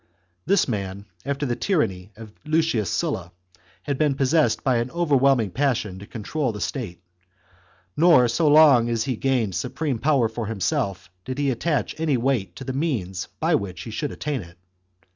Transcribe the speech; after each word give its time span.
This 0.47 0.67
man, 0.67 1.05
after 1.27 1.45
the 1.45 1.55
tyranny 1.55 2.07
chap. 2.15 2.15
v. 2.15 2.21
of 2.23 2.43
Luciu3 2.63 2.87
Sulla, 2.87 3.31
had 3.83 3.99
been 3.99 4.15
possessed 4.15 4.63
by 4.63 4.77
an 4.77 4.89
overwhelm 4.89 5.41
ing 5.41 5.51
passion 5.51 5.99
to 5.99 6.07
control 6.07 6.51
the 6.51 6.59
state, 6.59 7.03
nor 7.95 8.27
so 8.27 8.47
long 8.47 8.89
as 8.89 9.03
he 9.03 9.15
gained 9.15 9.53
supreme 9.53 9.99
power 9.99 10.27
for 10.27 10.47
himself 10.47 11.11
did 11.23 11.37
he 11.37 11.51
attach 11.51 11.93
any 11.99 12.17
weight 12.17 12.55
to 12.55 12.63
the 12.63 12.73
means 12.73 13.27
by 13.39 13.53
which 13.53 13.83
he 13.83 13.91
should 13.91 14.11
attain 14.11 14.41
it. 14.41 14.57